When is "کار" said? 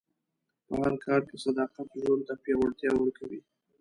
1.05-1.21